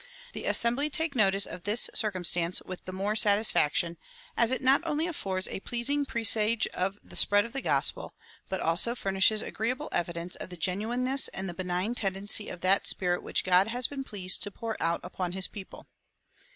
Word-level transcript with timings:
The 0.33 0.45
Assembly 0.45 0.89
take 0.89 1.13
notice 1.13 1.45
of 1.45 1.61
this 1.61 1.87
circumstance 1.93 2.59
with 2.63 2.85
the 2.85 2.91
more 2.91 3.15
satisfaction, 3.15 3.97
as 4.35 4.49
it 4.49 4.63
not 4.63 4.81
only 4.83 5.05
affords 5.05 5.47
a 5.47 5.59
pleasing 5.59 6.07
presage 6.07 6.65
of 6.73 6.97
the 7.03 7.15
spread 7.15 7.45
of 7.45 7.53
the 7.53 7.61
gospel, 7.61 8.15
but 8.49 8.61
also 8.61 8.95
furnishes 8.95 9.43
agreeable 9.43 9.89
evidence 9.91 10.35
of 10.37 10.49
the 10.49 10.57
genuineness 10.57 11.27
and 11.27 11.47
the 11.47 11.53
benign 11.53 11.93
tendency 11.93 12.49
of 12.49 12.61
that 12.61 12.87
spirit 12.87 13.21
which 13.21 13.43
God 13.43 13.67
has 13.67 13.85
been 13.85 14.03
pleased 14.03 14.41
to 14.41 14.49
pour 14.49 14.75
out 14.81 15.01
upon 15.03 15.33
his 15.33 15.47
people." 15.47 15.85